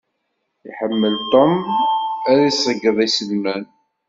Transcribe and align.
Iḥemmel 0.69 1.15
Tom 1.31 1.53
ad 2.29 2.35
d-iṣeyyed 2.39 2.97
iselman. 3.07 3.63